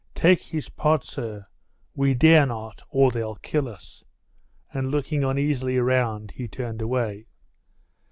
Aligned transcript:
Take 0.15 0.41
his 0.41 0.67
part, 0.69 1.03
sir. 1.03 1.45
We 1.93 2.15
dare 2.15 2.47
not, 2.47 2.81
or 2.89 3.11
they'll 3.11 3.35
kill 3.35 3.67
us," 3.67 4.03
and 4.73 4.89
looking 4.89 5.23
uneasily 5.23 5.77
round 5.77 6.31
he 6.31 6.47
turned 6.47 6.81
away. 6.81 7.27